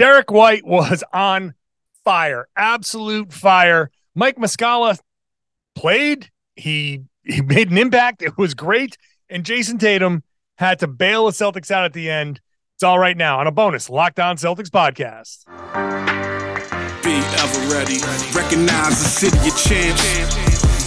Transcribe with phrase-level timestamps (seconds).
[0.00, 1.52] Derrick White was on
[2.06, 3.90] fire, absolute fire.
[4.14, 4.98] Mike Muscala
[5.74, 6.30] played.
[6.56, 8.22] He he made an impact.
[8.22, 8.96] It was great.
[9.28, 10.22] And Jayson Tatum
[10.56, 12.40] had to bail the Celtics out at the end.
[12.76, 15.44] It's all right now on a bonus Locked On Celtics podcast.
[17.04, 17.98] Be ever ready.
[18.34, 20.49] Recognize the city of champs.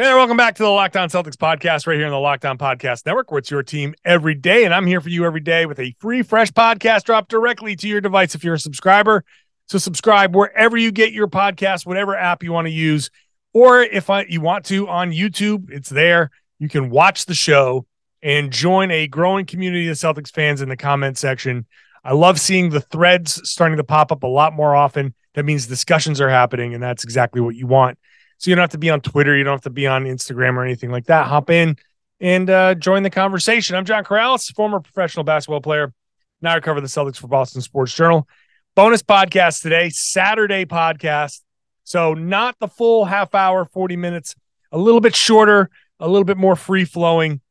[0.00, 2.56] Hey welcome back to the Locked On Celtics podcast right here on the Locked On
[2.56, 4.64] Podcast Network, where it's your team every day.
[4.64, 7.86] And I'm here for you every day with a free, fresh podcast drop directly to
[7.86, 9.26] your device if you're a subscriber.
[9.66, 13.10] So subscribe wherever you get your podcast, whatever app you want to use.
[13.52, 16.30] Or if I, you want to on YouTube, it's there.
[16.58, 17.84] You can watch the show
[18.22, 21.66] and join a growing community of Celtics fans in the comment section.
[22.02, 25.12] I love seeing the threads starting to pop up a lot more often.
[25.34, 27.98] That means discussions are happening, and that's exactly what you want.
[28.40, 29.36] So you don't have to be on Twitter.
[29.36, 31.26] You don't have to be on Instagram or anything like that.
[31.26, 31.76] Hop in
[32.20, 33.76] and uh, join the conversation.
[33.76, 35.92] I'm John Karalis, former professional basketball player.
[36.40, 38.26] Now I cover the Celtics for Boston Sports Journal.
[38.74, 41.42] Bonus podcast today, Saturday podcast.
[41.84, 44.34] So not the full half hour, 40 minutes,
[44.72, 47.42] a little bit shorter, a little bit more free flowing,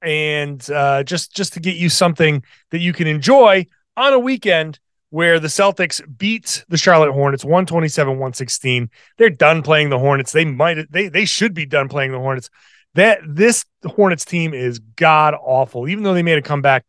[0.00, 4.80] and uh, just just to get you something that you can enjoy on a weekend
[5.10, 8.88] where the Celtics beat the Charlotte Hornets 127-116.
[9.18, 10.32] They're done playing the Hornets.
[10.32, 12.48] They might they they should be done playing the Hornets.
[12.94, 15.88] That this Hornets team is god awful.
[15.88, 16.84] Even though they made a comeback,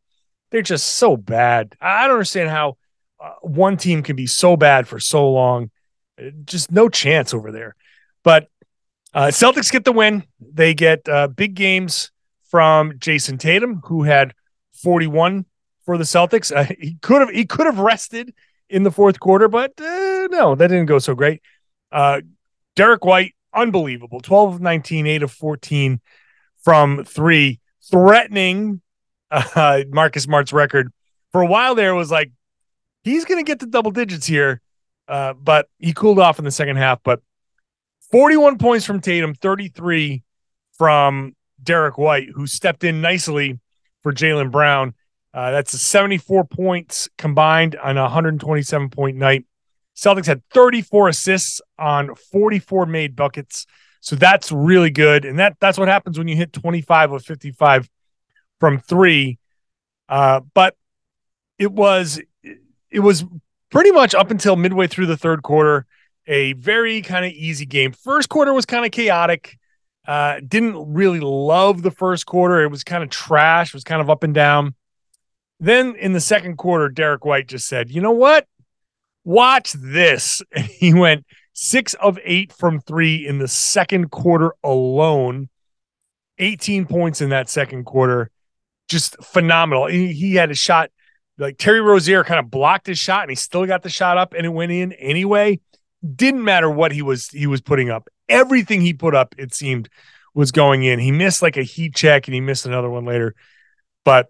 [0.52, 1.76] they're just so bad.
[1.82, 2.78] I don't understand how
[3.20, 5.72] uh, one team can be so bad for so long.
[6.46, 7.76] Just no chance over there.
[8.24, 8.48] But
[9.14, 10.24] uh, Celtics get the win.
[10.40, 12.12] They get uh, big games
[12.50, 14.34] from Jayson Tatum, who had
[14.74, 15.46] 41
[15.86, 16.56] for the Celtics.
[16.56, 18.34] Uh, he could have he could have rested
[18.70, 21.42] in the fourth quarter, but uh, no, that didn't go so great.
[21.92, 22.22] Uh,
[22.76, 24.22] Derrick White, unbelievable.
[24.22, 26.00] 12 of 19, 8 of 14
[26.64, 27.60] from three,
[27.90, 28.82] threatening
[29.32, 30.92] uh, Marcus Smart's record.
[31.32, 32.32] For a while there, was like,
[33.04, 34.62] he's going to get to double digits here,
[35.08, 37.00] uh, but he cooled off in the second half.
[37.04, 37.22] But
[38.12, 40.24] 41 points from Tatum, 33
[40.78, 43.60] from Derrick White, who stepped in nicely
[44.04, 44.94] for Jaylen Brown.
[45.34, 49.46] Uh, that's 74 points combined on a 127 point night.
[49.96, 53.66] Celtics had 34 assists on 44 made buckets.
[54.02, 55.26] So that's really good.
[55.26, 57.90] And that that's what happens when you hit 25 of 55
[58.60, 59.38] from three.
[60.10, 60.76] Uh, but
[61.58, 62.20] it was
[62.90, 63.24] it was
[63.70, 65.86] pretty much up until midway through the third quarter,
[66.28, 67.92] a very kind of easy game.
[67.92, 69.58] First quarter was kind of chaotic.
[70.06, 72.62] Uh, didn't really love the first quarter.
[72.62, 74.76] It was kind of trash, was kind of up and down.
[75.62, 78.48] Then in the second quarter, Derrick White just said, you know what?
[79.24, 80.42] Watch this.
[80.52, 81.24] And he went
[81.54, 85.50] six of eight from three in the second quarter alone.
[86.40, 88.32] 18 points in that second quarter.
[88.90, 89.86] Just phenomenal.
[89.86, 90.90] He, had a shot
[91.38, 94.34] like Terry Rozier kind of blocked his shot and he still got the shot up
[94.34, 95.60] and it went in anyway.
[96.16, 98.10] Didn't matter what he was he was putting up.
[98.28, 99.90] Everything he put up, it seemed,
[100.34, 100.98] was going in.
[100.98, 103.36] He missed like a heat check and he missed another one later.
[104.04, 104.30] But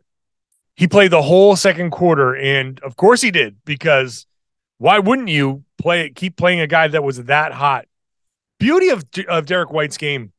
[0.76, 4.26] he played the whole second quarter, and of course he did because
[4.78, 7.86] why wouldn't you play keep playing a guy that was that hot?
[8.60, 10.32] Beauty of of Derrick White's game.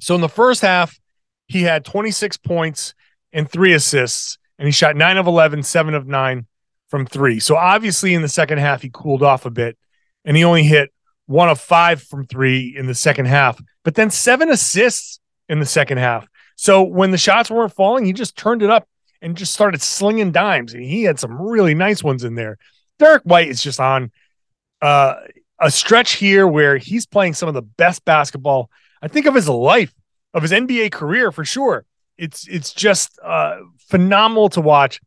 [0.00, 0.98] So in the first half,
[1.46, 2.94] he had 26 points
[3.32, 6.46] and three assists, and he shot nine of 11, seven of nine
[6.88, 7.40] from three.
[7.40, 9.76] So obviously in the second half, he cooled off a bit,
[10.24, 10.92] and he only hit
[11.26, 15.66] one of five from three in the second half, but then seven assists in the
[15.66, 16.26] second half.
[16.56, 18.88] So when the shots weren't falling, he just turned it up
[19.20, 20.74] and just started slinging dimes.
[20.74, 22.58] And he had some really nice ones in there.
[22.98, 24.10] Derrick White is just on
[24.82, 25.14] uh,
[25.60, 28.70] a stretch here where he's playing some of the best basketball
[29.02, 29.94] I think of his life,
[30.34, 31.84] of his NBA career for sure.
[32.16, 35.00] It's it's just uh, phenomenal to watch,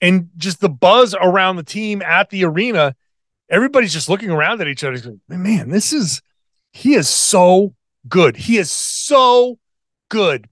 [0.00, 2.96] and just the buzz around the team at the arena.
[3.48, 4.98] Everybody's just looking around at each other.
[4.98, 6.22] Going, Man, this is
[6.72, 7.74] he is so
[8.08, 8.36] good.
[8.36, 9.58] He is so
[10.08, 10.48] good.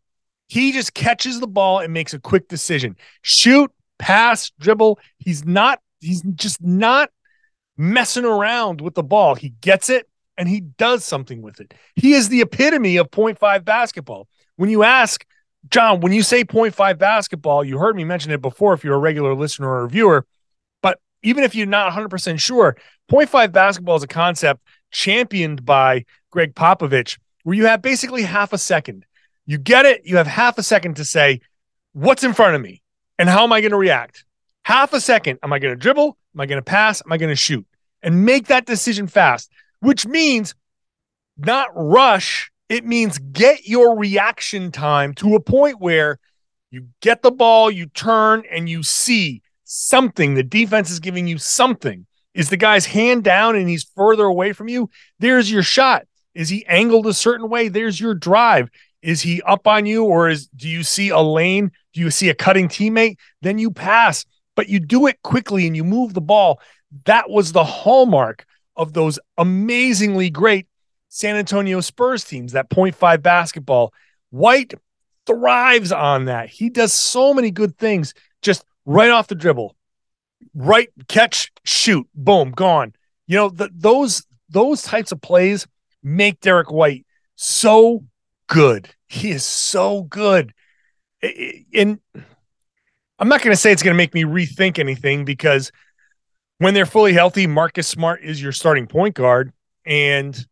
[0.49, 2.97] He just catches the ball and makes a quick decision.
[3.23, 4.99] Shoot, pass, dribble.
[5.19, 7.11] He's not, he's just not
[7.77, 9.35] messing around with the ball.
[9.35, 11.75] He gets it and he does something with it.
[11.97, 14.29] He is the epitome of 0.5 basketball.
[14.57, 15.25] When you ask,
[15.71, 18.99] John, when you say 0.5 basketball, you heard me mention it before if you're a
[18.99, 20.27] regular listener or viewer,
[20.83, 22.77] but even if you're not 100% sure,
[23.11, 28.59] 0.5 basketball is a concept championed by Gregg Popovich, where you have basically half a
[28.59, 29.07] second.
[29.47, 31.41] You get it, you have half a second to say,
[31.93, 32.83] what's in front of me
[33.19, 34.25] and how am I going to react?
[34.63, 35.39] Half a second.
[35.43, 36.17] Am I going to dribble?
[36.35, 37.03] Am I going to pass?
[37.05, 37.67] Am I going to shoot?
[38.03, 39.51] And make that decision fast,
[39.81, 40.55] which means
[41.37, 42.51] not rush.
[42.69, 46.19] It means get your reaction time to a point where
[46.71, 50.35] you get the ball, you turn, and you see something.
[50.35, 52.07] The defense is giving you something.
[52.35, 54.91] Is the guy's hand down and he's further away from you?
[55.19, 56.07] There's your shot.
[56.35, 57.69] Is he angled a certain way?
[57.69, 58.71] There's your drive.
[59.05, 61.71] Is he up on you or is do you see a lane?
[61.93, 63.19] Do you see a cutting teammate?
[63.43, 64.25] Then you pass,
[64.57, 66.59] but you do it quickly and you move the ball.
[67.05, 68.47] That was the hallmark
[68.77, 70.67] of those amazingly great
[71.11, 73.93] San Antonio Spurs teams, that 0.5 basketball.
[74.31, 74.73] White
[75.27, 76.49] thrives on that.
[76.49, 79.77] He does so many good things just right off the dribble.
[80.55, 82.95] Right catch, shoot, boom, gone.
[83.27, 85.67] You know, the, those those types of plays
[86.03, 87.05] make Derrick White
[87.37, 88.05] so
[88.49, 88.89] good.
[89.07, 90.53] He is so good.
[91.23, 92.01] And
[93.19, 95.73] I'm not going to say it's going to make me rethink anything because
[96.59, 99.53] when they're fully healthy, Marcus Smart is your starting point guard
[99.85, 100.47] and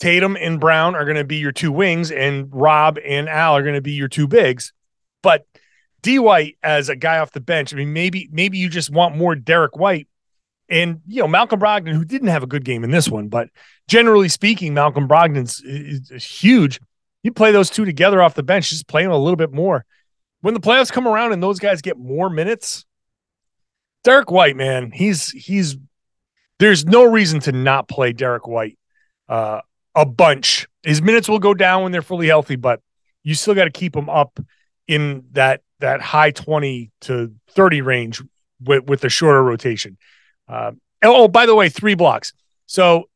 [0.00, 3.62] Tatum and Brown are going to be your two wings, and Rob and Al are
[3.62, 4.72] going to be your two bigs.
[5.22, 5.46] But
[6.02, 9.16] D White as a guy off the bench, I mean, maybe maybe you just want
[9.16, 10.08] more Derrick White,
[10.74, 13.48] and you know Malcolm Brogdon, who didn't have a good game in this one, but
[13.86, 16.80] generally speaking, Malcolm Brogdon's is, is huge.
[17.22, 19.84] You play those two together off the bench, just play them a little bit more.
[20.40, 22.84] When the playoffs come around and those guys get more minutes,
[24.02, 25.76] Derrick White, man, he's he's
[26.58, 28.78] there's no reason to not play Derrick White.
[29.28, 29.60] Uh,
[29.94, 30.66] a bunch.
[30.82, 32.80] His minutes will go down when they're fully healthy, but
[33.22, 34.40] you still got to keep him up
[34.88, 38.22] in that that high 20 to 30 range
[38.60, 39.96] with, with the shorter rotation.
[40.48, 42.32] Uh, oh, by the way, three blocks.
[42.66, 43.08] So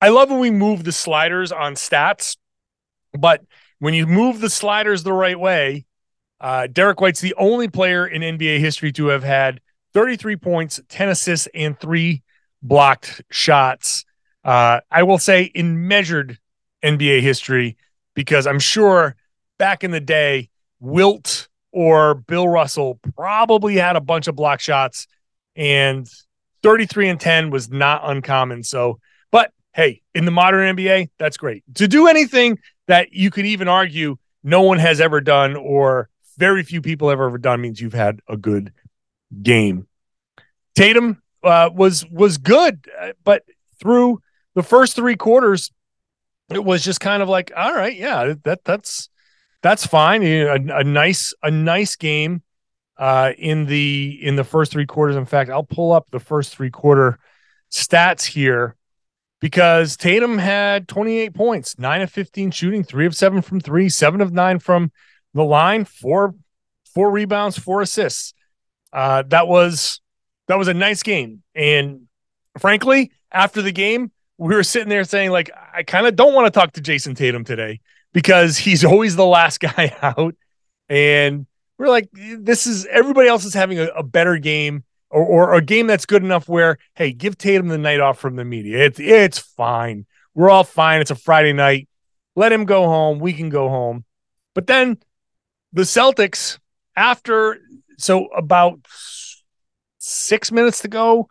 [0.00, 2.36] I love when we move the sliders on stats,
[3.12, 3.42] but
[3.78, 5.86] when you move the sliders the right way,
[6.40, 9.60] uh, Derrick White's the only player in NBA history to have had
[9.92, 12.22] 33 points, 10 assists, and three
[12.62, 14.04] blocked shots
[14.44, 16.38] uh, I will say in measured
[16.82, 17.76] NBA history,
[18.14, 19.16] because I'm sure
[19.58, 20.48] back in the day,
[20.80, 25.06] Wilt or Bill Russell probably had a bunch of block shots,
[25.56, 26.08] and
[26.62, 28.62] 33 and 10 was not uncommon.
[28.62, 28.98] So,
[29.30, 31.62] but hey, in the modern NBA, that's great.
[31.76, 36.08] To do anything that you could even argue no one has ever done or
[36.38, 38.72] very few people have ever done means you've had a good
[39.42, 39.86] game.
[40.74, 43.44] Tatum uh, was was good, uh, but
[43.78, 44.20] through
[44.54, 45.70] the first three quarters,
[46.50, 49.08] it was just kind of like, all right, yeah, that that's
[49.62, 50.22] that's fine.
[50.22, 52.42] A, a nice a nice game
[53.00, 55.16] uh, in the in the first three quarters.
[55.16, 57.18] In fact, I'll pull up the first three quarter
[57.72, 58.76] stats here
[59.40, 64.20] because Tatum had 28 points, nine of 15 shooting, three of seven from three, seven
[64.20, 64.92] of nine from
[65.32, 66.34] the line, four
[66.94, 68.34] four rebounds, four assists.
[68.92, 70.02] Uh, that was
[70.48, 72.02] that was a nice game, and
[72.58, 76.52] frankly, after the game, we were sitting there saying like I kind of don't want
[76.52, 77.80] to talk to Jayson Tatum today
[78.12, 80.34] because he's always the last guy out,
[80.90, 81.46] and
[81.80, 85.62] we're like, this is everybody else is having a, a better game or, or a
[85.62, 88.84] game that's good enough where hey, give Tatum the night off from the media.
[88.84, 90.04] It's it's fine.
[90.34, 91.00] We're all fine.
[91.00, 91.88] It's a Friday night.
[92.36, 93.18] Let him go home.
[93.18, 94.04] We can go home.
[94.54, 94.98] But then
[95.72, 96.58] the Celtics,
[96.96, 97.58] after
[97.98, 98.86] so about
[99.98, 101.28] six minutes to go,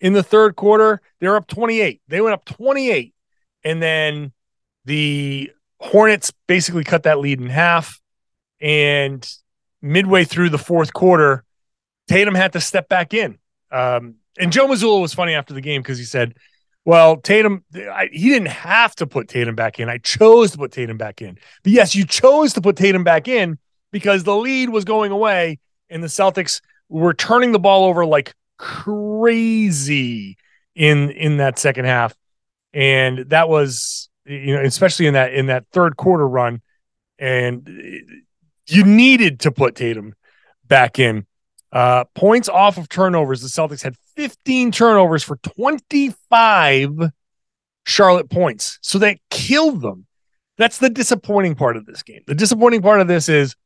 [0.00, 1.00] in the third quarter.
[1.20, 2.02] They're up 28.
[2.08, 3.14] They went up 28.
[3.64, 4.32] And then
[4.84, 5.50] the
[5.80, 8.00] Hornets basically cut that lead in half.
[8.60, 9.26] And
[9.86, 11.44] midway through the fourth quarter,
[12.08, 13.38] Tatum had to step back in.
[13.70, 16.34] Um, and Joe Mazzulla was funny after the game because he said,
[16.84, 19.88] well, Tatum, I, he didn't have to put Tatum back in.
[19.88, 21.36] I chose to put Tatum back in.
[21.64, 23.58] But yes, you chose to put Tatum back in
[23.90, 25.58] because the lead was going away
[25.90, 30.36] and the Celtics were turning the ball over like crazy
[30.74, 32.14] in in that second half,
[32.72, 36.60] and that was you know especially in that in that third quarter run,
[37.18, 37.68] and
[38.66, 40.14] you needed to put Tatum
[40.66, 41.26] back in.
[41.72, 43.42] Uh, points off of turnovers.
[43.42, 47.10] The Celtics had 15 turnovers for 25
[47.84, 48.78] Charlotte points.
[48.82, 50.06] So that killed them.
[50.58, 52.22] That's the disappointing part of this game.
[52.26, 53.56] The disappointing part of this is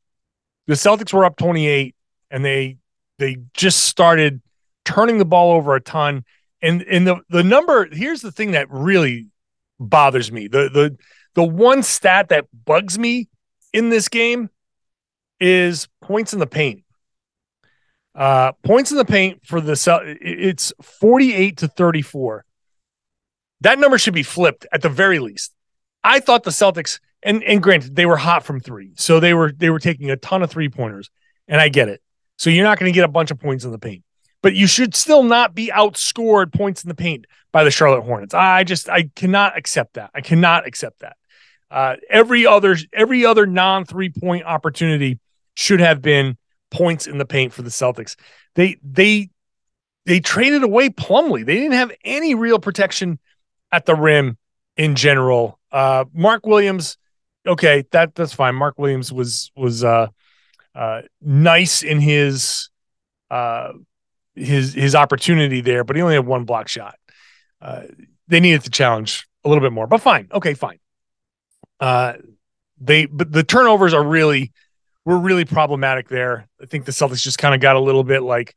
[0.67, 1.95] the Celtics were up 28
[2.31, 2.79] and they
[3.19, 4.41] they just started
[4.85, 6.25] turning the ball over a ton.
[6.63, 9.29] And and the the number here's the thing that really
[9.79, 10.49] bothers me.
[10.49, 10.99] The the
[11.35, 13.29] the one stat that bugs me
[13.73, 14.51] in this game
[15.41, 16.85] is points in the paint.
[18.15, 22.45] Uh, points in the paint for the it's 48 to 34.
[23.63, 25.53] That number should be flipped at the very least.
[26.03, 29.53] I thought the Celtics, and and granted, they were hot from three, so they were
[29.53, 31.11] they were taking a ton of three pointers,
[31.47, 32.03] and I get it.
[32.37, 34.03] So you're not going to get a bunch of points in the paint,
[34.43, 38.35] but you should still not be outscored points in the paint by the Charlotte Hornets.
[38.35, 40.11] I just I cannot accept that.
[40.15, 41.17] I cannot accept that.
[41.71, 45.19] Uh, every other every other non three point opportunity
[45.55, 46.37] should have been
[46.71, 48.17] points in the paint for the Celtics.
[48.55, 49.31] They they
[50.07, 51.45] they traded away Plumlee.
[51.45, 53.19] They didn't have any real protection
[53.71, 54.39] at the rim
[54.77, 55.59] in general.
[55.71, 56.97] Uh, Mark Williams,
[57.47, 58.55] okay, that that's fine.
[58.55, 60.09] Mark Williams was was uh,
[60.75, 62.71] uh, nice in his
[63.31, 63.73] uh,
[64.35, 66.97] his his opportunity there, but he only had one block shot.
[67.61, 67.83] Uh,
[68.29, 70.79] they needed to challenge a little bit more, but fine, okay, fine.
[71.79, 72.15] Uh,
[72.81, 74.53] they but the turnovers are really
[75.05, 76.49] were really problematic there.
[76.61, 78.55] I think the Celtics just kind of got a little bit like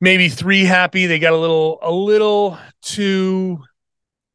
[0.00, 1.06] maybe three happy.
[1.06, 3.62] They got a little a little too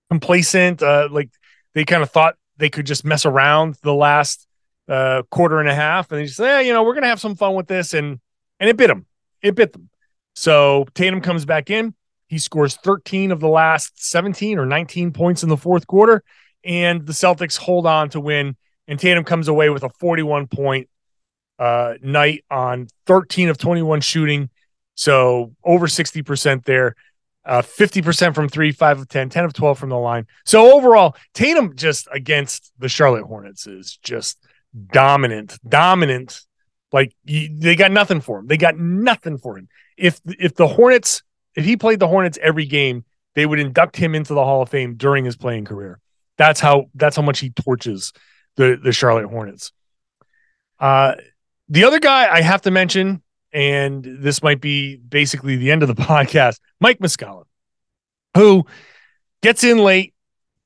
[0.10, 0.82] complacent.
[0.82, 1.30] Uh, like
[1.74, 4.48] they kind of thought they could just mess around the last
[4.88, 7.20] uh, quarter and a half, and they just say, eh, you know, we're gonna have
[7.20, 8.20] some fun with this, and
[8.60, 9.06] and it bit them.
[9.42, 9.90] It bit them.
[10.36, 11.96] So Tatum comes back in.
[12.28, 16.24] He scores 13 of the last 17 or 19 points in the fourth quarter,
[16.64, 18.56] and the Celtics hold on to win.
[18.88, 20.90] And Tatum comes away with a 41 point
[21.60, 24.50] uh, night on 13 of 21 shooting.
[24.96, 26.96] So over 60% there
[27.46, 30.28] uh, 50% from three, five of 10, 10 of 12 from the line.
[30.46, 34.38] So overall, Tatum just against the Charlotte Hornets is just
[34.92, 36.42] dominant, dominant.
[36.92, 38.48] Like they got nothing for him.
[38.48, 39.70] They got nothing for him.
[39.98, 41.24] If if the Hornets,
[41.56, 44.70] if he played the Hornets every game, they would induct him into the Hall of
[44.70, 46.00] Fame during his playing career.
[46.38, 48.12] That's how that's how much he torches
[48.56, 49.72] the the Charlotte Hornets.
[50.80, 51.16] Uh,
[51.70, 53.22] the other guy I have to mention
[53.54, 56.60] and this might be basically the end of the podcast.
[56.80, 57.44] Mike Muscala,
[58.36, 58.66] who
[59.42, 60.14] gets in late,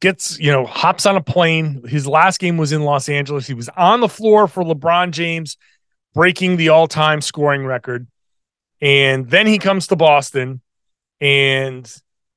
[0.01, 1.83] gets, you know, hops on a plane.
[1.87, 3.47] His last game was in Los Angeles.
[3.47, 5.57] He was on the floor for LeBron James,
[6.13, 8.07] breaking the all time scoring record.
[8.81, 10.61] And then he comes to Boston
[11.21, 11.91] and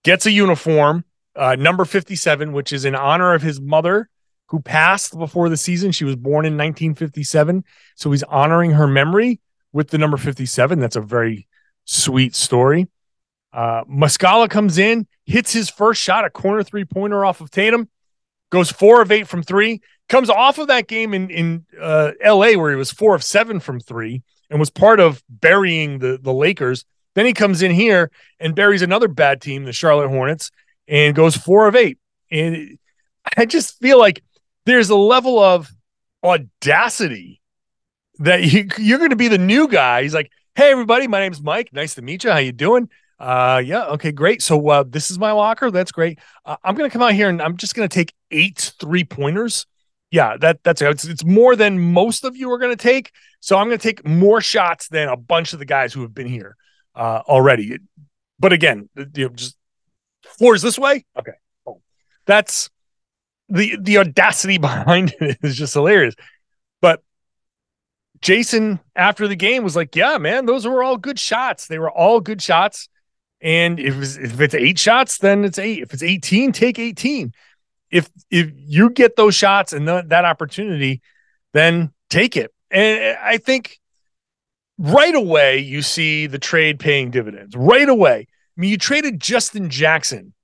[0.05, 4.09] gets a uniform, uh, number 57, which is in honor of his mother
[4.49, 5.93] who passed before the season.
[5.93, 7.65] She was born in 1957.
[7.97, 9.41] So he's honoring her memory
[9.73, 10.81] with the number 57.
[10.81, 11.47] That's a very
[11.85, 12.89] sweet story.
[13.53, 17.89] Uh, Muscala comes in, hits his first shot, a corner three pointer off of Tatum,
[18.51, 22.53] goes four of eight from three, comes off of that game in, in uh, LA
[22.53, 26.33] where he was four of seven from three and was part of burying the, the
[26.33, 26.85] Lakers.
[27.15, 30.51] Then he comes in here and buries another bad team, the Charlotte Hornets,
[30.87, 31.99] and goes four of eight.
[32.31, 32.79] And
[33.37, 34.23] I just feel like
[34.69, 35.71] there's a level of
[36.23, 37.41] audacity
[38.19, 40.03] that you, you're going to be the new guy.
[40.03, 41.71] He's like, "Hey, everybody, my name's Mike.
[41.73, 42.31] Nice to meet you.
[42.31, 44.43] How you doing?" Uh, yeah, okay, great.
[44.43, 45.71] So uh, this is my locker.
[45.71, 46.21] That's great.
[46.45, 49.05] Uh, I'm going to come out here and I'm just going to take eight three
[49.05, 49.67] pointers.
[50.11, 53.11] Yeah, that that's it's, it's more than most of you are going to take.
[53.41, 56.15] So I'm going to take more shots than a bunch of the guys who have
[56.15, 56.57] been here
[56.95, 57.79] uh, already.
[58.39, 59.57] But again, you know, just
[60.23, 61.05] floors this way.
[61.19, 61.33] Okay,
[61.67, 61.81] oh,
[62.25, 62.71] that's
[63.49, 66.15] the the audacity behind it is just hilarious.
[66.81, 67.03] But
[68.21, 71.67] Jayson after the game was like, "Yeah, man, those were all good shots.
[71.67, 72.89] They were all good shots.
[73.41, 75.83] And if it's, if it's eight shots, then it's eight.
[75.83, 77.33] If it's eighteen, take eighteen.
[77.91, 81.01] If if you get those shots and th- that opportunity,
[81.53, 82.53] then take it.
[82.71, 83.79] And I think
[84.79, 87.57] right away you see the trade paying dividends.
[87.57, 90.35] Right away, I mean, you traded Justin Jackson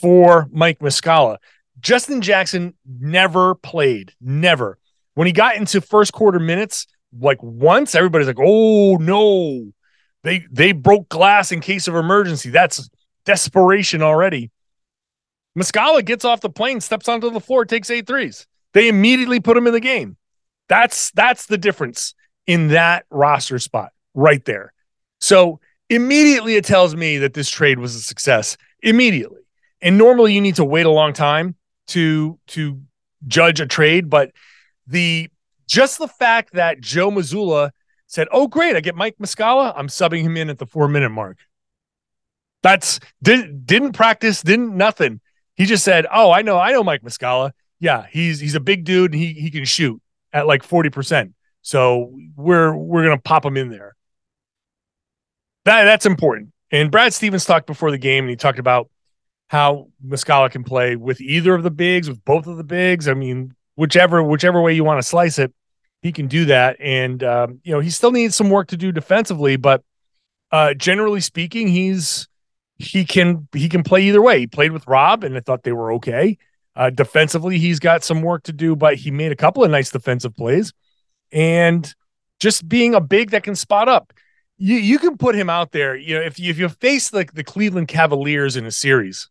[0.00, 1.38] for Mike Muscala.
[1.84, 4.78] Justin Jackson never played, never.
[5.14, 6.86] When he got into first quarter minutes,
[7.20, 9.70] like once everybody's like, oh no,
[10.22, 12.48] they they broke glass in case of emergency.
[12.48, 12.88] That's
[13.26, 14.50] desperation already.
[15.56, 18.46] Muscala gets off the plane, steps onto the floor, takes eight threes.
[18.72, 20.16] They immediately put him in the game.
[20.70, 22.14] That's that's the difference
[22.46, 24.72] in that roster spot right there.
[25.20, 25.60] So
[25.90, 28.56] immediately it tells me that this trade was a success.
[28.82, 29.42] Immediately.
[29.82, 31.56] And normally you need to wait a long time
[31.88, 32.80] to to
[33.26, 34.30] judge a trade, but
[34.86, 35.30] the
[35.66, 37.70] just the fact that Joe Mazzulla
[38.06, 39.72] said, "Oh, great, I get Mike Muscala.
[39.76, 41.38] I'm subbing him in at the four minute mark."
[42.62, 45.20] That's did, didn't practice, didn't nothing.
[45.54, 47.52] He just said, "Oh, I know, I know Mike Muscala.
[47.80, 49.12] Yeah, he's he's a big dude.
[49.12, 50.00] And he he can shoot
[50.32, 51.34] at like forty percent.
[51.62, 53.94] So we're we're gonna pop him in there.
[55.64, 56.50] That that's important.
[56.70, 58.90] And Brad Stevens talked before the game, and he talked about
[59.54, 63.06] how Muscala can play with either of the bigs, with both of the bigs.
[63.06, 65.54] I mean, whichever whichever way you want to slice it,
[66.02, 66.76] he can do that.
[66.80, 69.82] And um, you know, he still needs some work to do defensively, but
[70.50, 72.26] uh, generally speaking, he's
[72.78, 74.40] he can he can play either way.
[74.40, 76.36] He played with Rob, and I thought they were okay.
[76.74, 79.90] Uh, defensively, he's got some work to do, but he made a couple of nice
[79.90, 80.72] defensive plays,
[81.30, 81.94] and
[82.40, 84.12] just being a big that can spot up.
[84.58, 85.94] You you can put him out there.
[85.94, 89.30] You know, if you if you face like the, the Cleveland Cavaliers in a series,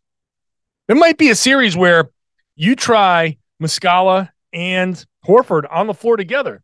[0.86, 2.10] there might be a series where
[2.56, 6.62] you try Muscala and Horford on the floor together.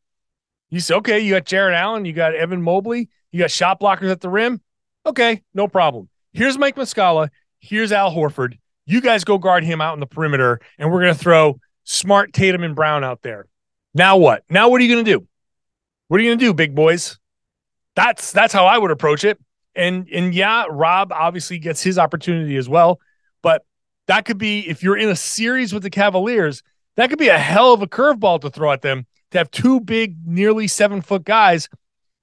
[0.69, 4.11] You say, okay, you got Jarrett Allen, you got Evan Mobley, you got shot blockers
[4.11, 4.61] at the rim.
[5.07, 6.09] Okay, no problem.
[6.33, 7.31] Here's Mike Muscala.
[7.59, 8.59] Here's Al Horford.
[8.87, 12.33] You guys go guard him out in the perimeter, and we're going to throw smart
[12.33, 13.47] Tatum and Brown out there.
[13.95, 14.45] Now what?
[14.49, 15.27] Now what are you going to do?
[16.09, 17.19] What are you going to do, big boys?
[17.97, 19.39] That's that's how I would approach it.
[19.75, 23.01] And and yeah, Rob obviously gets his opportunity as well,
[24.11, 26.65] that could be if you're in a series with the Cavaliers,
[26.97, 29.79] that could be a hell of a curveball to throw at them to have two
[29.79, 31.69] big, nearly seven foot guys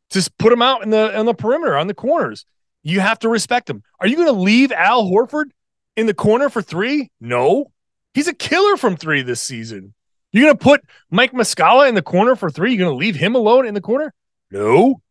[0.10, 2.46] just put them out in the on the perimeter on the corners.
[2.84, 3.84] You have to respect them.
[4.02, 5.52] Are you going to leave Al Horford
[5.96, 7.10] in the corner for three?
[7.22, 7.72] No,
[8.14, 9.94] he's a killer from three this season.
[10.34, 12.74] You're going to put Mike Muscala in the corner for three?
[12.74, 14.14] You're going to leave him alone in the corner?
[14.52, 15.02] No,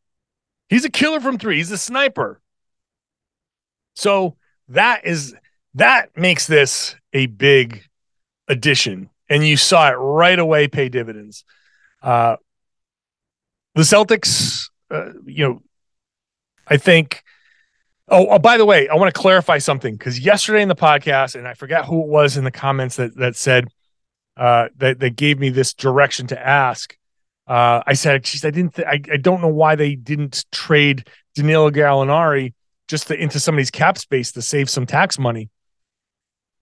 [0.69, 1.57] he's a killer from three.
[1.57, 2.43] He's a sniper.
[3.95, 4.37] So
[4.69, 5.35] that is
[5.77, 7.83] that makes this a big
[8.49, 11.45] addition, and you saw it right away pay dividends.
[12.03, 12.37] Uh,
[13.75, 15.63] the Celtics, uh, you know,
[16.67, 17.23] I think.
[18.09, 21.35] Oh, oh, by the way, I want to clarify something because yesterday in the podcast,
[21.35, 23.69] and I forgot who it was in the comments that that said
[24.37, 26.97] uh, that that gave me this direction to ask.
[27.49, 28.77] Uh, I said, "Geez, I didn't.
[28.77, 32.55] Th- I, I don't know why they didn't trade Danilo Gallinari
[32.89, 35.51] just to, into somebody's cap space to save some tax money.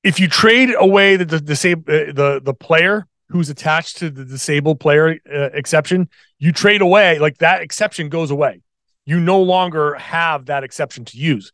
[0.05, 4.79] If you trade away the the, the, the, the player who's attached to the disabled
[4.79, 6.09] player uh, exception,
[6.39, 8.61] you trade away, like that exception goes away.
[9.07, 11.51] You no longer have that exception to use.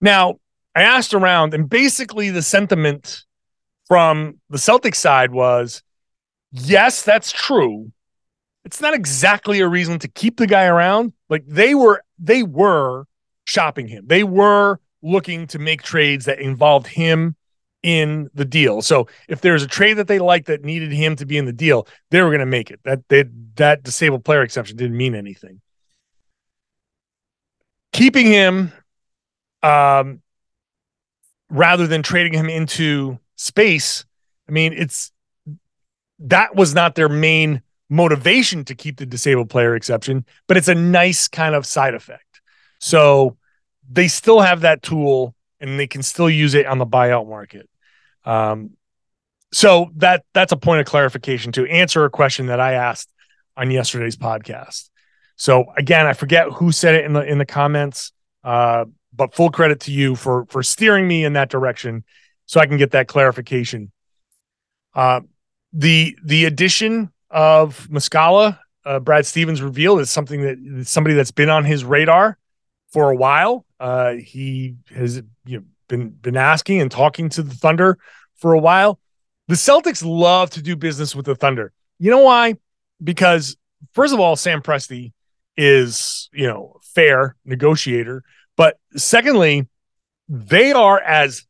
[0.00, 0.38] Now,
[0.74, 3.24] I asked around, and basically the sentiment
[3.86, 5.82] from the Celtics side was
[6.52, 7.92] yes, that's true.
[8.64, 11.12] It's not exactly a reason to keep the guy around.
[11.30, 13.04] Like they were, they were
[13.44, 14.04] shopping him.
[14.06, 17.34] They were looking to make trades that involved him
[17.88, 18.82] in the deal.
[18.82, 21.54] So if there's a trade that they liked that needed him to be in the
[21.54, 22.80] deal, they were going to make it.
[22.84, 23.24] That they,
[23.54, 25.62] that disabled player exception didn't mean anything.
[27.94, 28.72] Keeping him,
[29.62, 30.20] um,
[31.48, 34.04] rather than trading him into space,
[34.46, 35.10] I mean, it's
[36.18, 40.74] that was not their main motivation to keep the disabled player exception, but it's a
[40.74, 42.42] nice kind of side effect.
[42.80, 43.38] So
[43.90, 47.66] they still have that tool and they can still use it on the buyout market.
[48.28, 48.70] Um,
[49.52, 53.10] so that that's a point of clarification to answer a question that I asked
[53.56, 54.90] on yesterday's podcast.
[55.36, 58.12] So again, I forget who said it in the in the comments,
[58.44, 62.04] uh, but full credit to you for for steering me in that direction,
[62.44, 63.90] so I can get that clarification.
[64.94, 65.22] Uh,
[65.72, 71.48] the the addition of Muscala, uh, Brad Stevens revealed is something that somebody that's been
[71.48, 72.36] on his radar
[72.92, 73.64] for a while.
[73.80, 77.98] Uh, he has you know, been been asking and talking to the Thunder
[78.38, 78.98] for a while.
[79.48, 81.72] The Celtics love to do business with the Thunder.
[81.98, 82.56] You know why?
[83.02, 83.56] Because
[83.92, 85.12] first of all, Sam Presti
[85.56, 88.22] is you know fair negotiator,
[88.56, 89.66] but secondly,
[90.28, 91.44] they are as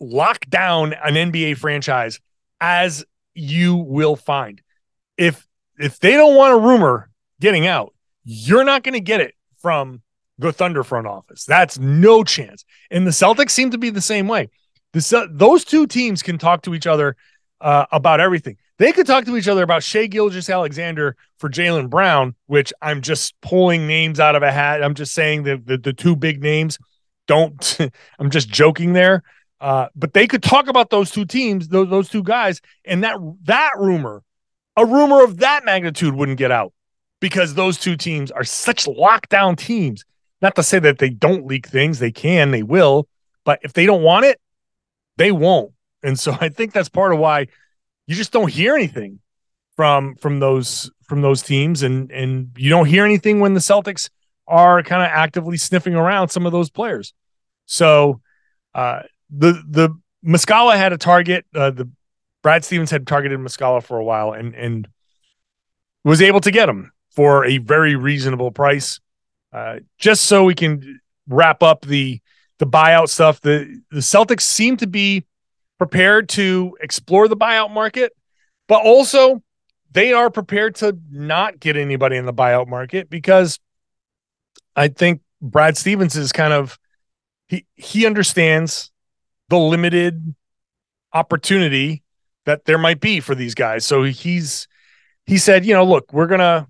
[0.00, 2.20] locked down an NBA franchise
[2.60, 4.60] as you will find.
[5.16, 5.46] If
[5.78, 10.02] if they don't want a rumor getting out, you're not going to get it from
[10.38, 11.44] the Thunder front office.
[11.44, 12.64] That's no chance.
[12.90, 14.50] And the Celtics seem to be the same way.
[15.06, 17.16] The, those two teams can talk to each other
[17.60, 18.56] uh, about everything.
[18.78, 23.40] They could talk to each other about Shai Gilgeous-Alexander for Jaylen Brown, which I'm just
[23.40, 24.82] pulling names out of a hat.
[24.82, 26.78] I'm just saying the the, the two big names.
[27.26, 27.78] Don't
[28.18, 29.22] I'm just joking there.
[29.60, 33.16] Uh, but they could talk about those two teams, those, those two guys, and that
[33.42, 34.22] that rumor,
[34.76, 36.72] a rumor of that magnitude wouldn't get out
[37.20, 40.04] because those two teams are such lockdown teams
[40.40, 43.08] not to say that they don't leak things, they can, they will,
[43.44, 44.40] but if they don't want it,
[45.18, 45.72] they won't.
[46.02, 47.48] And so I think that's part of why
[48.06, 49.20] you just don't hear anything
[49.76, 54.08] from from those from those teams and and you don't hear anything when the Celtics
[54.46, 57.12] are kind of actively sniffing around some of those players.
[57.66, 58.20] So
[58.74, 59.90] uh the the
[60.24, 61.88] Muscala had a target, uh, the
[62.42, 64.88] Brad Stevens had targeted Muscala for a while and and
[66.04, 69.00] was able to get him for a very reasonable price.
[69.52, 72.20] Uh, just so we can wrap up the
[72.58, 75.24] the buyout stuff, the the Celtics seem to be
[75.78, 78.12] prepared to explore the buyout market,
[78.66, 79.42] but also
[79.92, 83.58] they are prepared to not get anybody in the buyout market because
[84.76, 86.78] I think Brad Stevens is kind of
[87.46, 88.90] he he understands
[89.48, 90.34] the limited
[91.12, 92.02] opportunity
[92.44, 93.84] that there might be for these guys.
[93.84, 94.68] So he's
[95.26, 96.66] he said, you know, look, we're gonna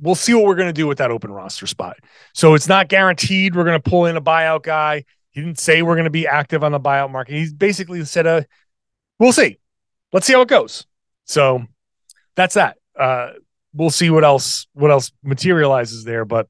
[0.00, 1.98] we'll see what we're gonna do with that open roster spot.
[2.34, 5.04] So it's not guaranteed we're gonna pull in a buyout guy.
[5.30, 7.34] He didn't say we're gonna be active on the buyout market.
[7.34, 8.42] He's basically said, uh,
[9.18, 9.58] we'll see.
[10.12, 10.86] Let's see how it goes.
[11.24, 11.64] So
[12.34, 12.78] that's that.
[12.98, 13.32] Uh,
[13.74, 16.48] we'll see what else what else materializes there, but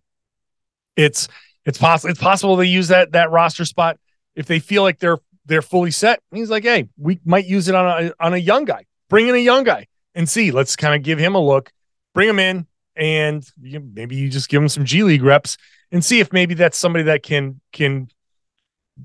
[0.97, 1.29] it's
[1.65, 3.99] it's possible it's possible they use that that roster spot
[4.35, 6.21] if they feel like they're they're fully set.
[6.33, 8.85] He's like, hey, we might use it on a on a young guy.
[9.09, 10.51] Bring in a young guy and see.
[10.51, 11.73] Let's kind of give him a look.
[12.15, 12.67] Bring him in,
[12.99, 15.57] and you, maybe you just give him some G League reps
[15.93, 18.11] and see if maybe that's somebody that can can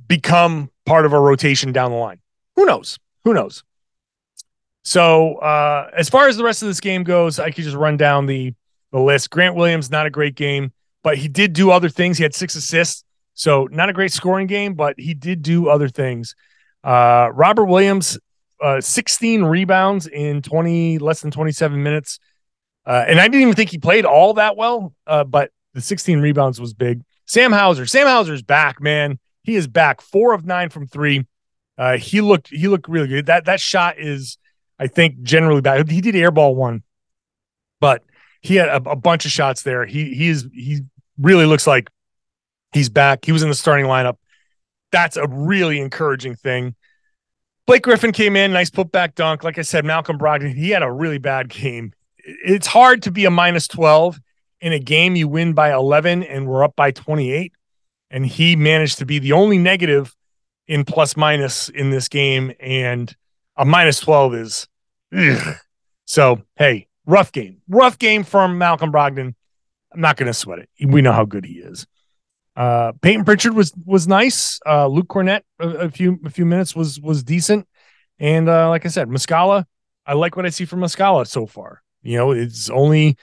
[0.07, 2.19] become part of a rotation down the line.
[2.55, 2.99] Who knows?
[3.23, 3.63] Who knows?
[4.83, 7.95] So uh, as far as the rest of this game goes, I could just run
[7.95, 8.53] down the
[8.91, 9.29] the list.
[9.29, 10.71] Grant Williams, not a great game,
[11.03, 12.17] but he did do other things.
[12.17, 13.03] He had six assists,
[13.33, 16.35] so not a great scoring game, but he did do other things.
[16.83, 18.19] Uh, Robert Williams,
[18.61, 22.19] uh, 16 rebounds in 20 less than 27 minutes,
[22.85, 26.19] uh, and I didn't even think he played all that well, uh, but the 16
[26.19, 27.01] rebounds was big.
[27.25, 29.19] Sam Hauser, Sam Hauser's back, man.
[29.43, 31.25] He is back, four of nine from three.
[31.77, 33.25] Uh, he looked he looked really good.
[33.25, 34.37] That that shot is
[34.79, 35.89] I think generally bad.
[35.89, 36.83] He did airball one,
[37.79, 38.03] but
[38.41, 39.85] he had a, a bunch of shots there.
[39.85, 40.81] He he is he
[41.17, 41.89] really looks like
[42.73, 43.25] he's back.
[43.25, 44.17] He was in the starting lineup.
[44.91, 46.75] That's a really encouraging thing.
[47.65, 49.43] Blake Griffin came in, nice putback dunk.
[49.43, 51.93] Like I said, Malcolm Brogdon, he had a really bad game.
[52.23, 54.19] It's hard to be a minus 12
[54.61, 55.15] in a game.
[55.15, 57.53] You win by 11 and we're up by 28.
[58.09, 60.15] And he managed to be the only negative
[60.67, 62.53] in plus minus in this game.
[62.59, 63.13] And
[63.57, 64.67] a minus 12 is
[65.15, 65.57] ugh.
[66.05, 67.61] so hey rough game.
[67.67, 69.35] Rough game from malcolm brogdon.
[69.93, 70.69] I'm not going to sweat it.
[70.83, 71.85] We know how good he is.
[72.55, 74.59] Uh payton pritchard was was nice.
[74.65, 77.67] Uh luke Kornet a, a, few a few minutes was was decent.
[78.19, 79.65] And uh like i said muscala
[80.05, 83.17] i like what i see from muscala so far you know it's only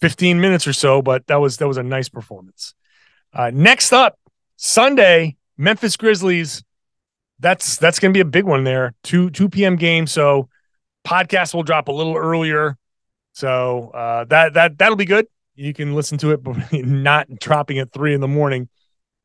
[0.00, 2.74] 15 minutes or so but that was that was a nice performance
[3.32, 4.18] uh next up
[4.56, 6.62] sunday memphis grizzlies
[7.40, 8.94] that's that's going to be a big one there.
[9.02, 9.76] Two two p.m.
[9.76, 10.48] game, so
[11.06, 12.76] podcast will drop a little earlier.
[13.32, 15.26] So uh, that that that'll be good.
[15.54, 18.68] You can listen to it, but not dropping at three in the morning.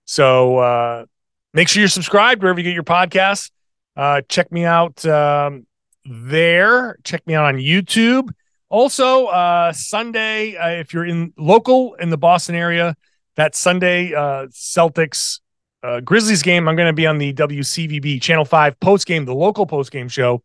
[0.06, 1.06] So uh,
[1.54, 3.52] make sure you're subscribed wherever you get your podcasts.
[3.96, 5.66] Uh, check me out um,
[6.06, 6.98] there.
[7.04, 8.32] Check me out on YouTube.
[8.74, 12.96] Also, uh, Sunday, uh, if you're in local in the Boston area,
[13.36, 15.42] that Sunday uh, Celtics
[15.84, 19.36] uh, Grizzlies game, I'm going to be on the WCVB Channel 5 post game, the
[19.36, 20.42] local post game show.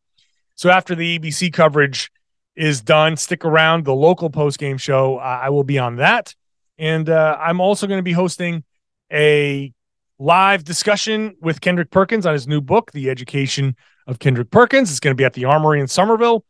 [0.56, 2.10] So after the ABC coverage
[2.54, 3.86] is done, stick around.
[3.86, 6.34] The local post game show, I will be on that.
[6.76, 8.62] And uh, I'm also going to be hosting
[9.10, 9.72] a
[10.18, 13.74] live discussion with Kendrick Perkins on his new book, The Education
[14.06, 14.90] of Kendrick Perkins.
[14.90, 16.44] It's going to be at the Armory in Somerville.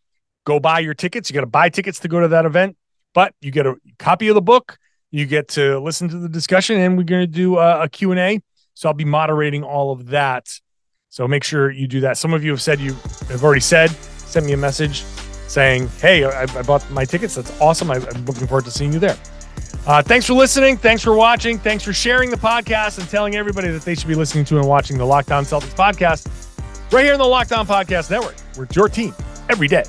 [0.48, 1.28] Go buy your tickets.
[1.28, 2.74] You got to buy tickets to go to that event,
[3.12, 4.78] but you get a copy of the book.
[5.10, 8.40] You get to listen to the discussion, and we're going to do a, a Q&A
[8.72, 10.48] so I'll be moderating all of that.
[11.10, 12.16] So make sure you do that.
[12.16, 12.94] Some of you have said you
[13.28, 15.02] have already said, sent me a message
[15.48, 17.34] saying, Hey, I, I bought my tickets.
[17.34, 17.90] That's awesome.
[17.90, 19.18] I, am looking forward to seeing you there.
[19.86, 20.78] Uh, thanks for listening.
[20.78, 21.58] Thanks for watching.
[21.58, 24.66] Thanks for sharing the podcast and telling everybody that they should be listening to and
[24.66, 26.26] watching the Locked On Celtics podcast
[26.90, 28.36] right here in the Locked On Podcast Network.
[28.56, 29.12] We're your team
[29.50, 29.84] every day.